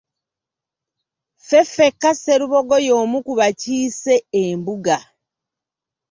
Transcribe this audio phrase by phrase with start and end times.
[1.39, 4.97] Ffeffekka Sserubogo y’omu ku bakiise Embuga.